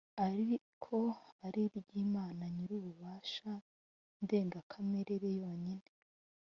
ariko 0.27 0.95
ari 1.45 1.61
iry’Imana 1.79 2.43
Nyiri 2.53 2.73
ububasha 2.79 3.51
ndengakamere 4.23 5.13
yonyine. 5.41 5.89